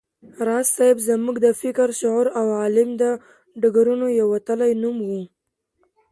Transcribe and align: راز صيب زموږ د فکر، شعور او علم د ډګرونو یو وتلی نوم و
راز 0.47 0.67
صيب 0.77 0.97
زموږ 1.09 1.35
د 1.45 1.47
فکر، 1.61 1.87
شعور 1.99 2.27
او 2.39 2.45
علم 2.61 2.89
د 3.01 3.03
ډګرونو 3.61 4.07
یو 4.19 4.27
وتلی 4.33 4.71
نوم 4.83 4.97
و 5.07 5.09